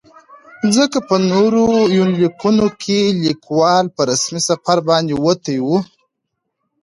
[0.75, 1.65] ځکه په نورو
[1.97, 5.67] يونليکونو کې ليکوال په رسمي سفر باندې وتى و.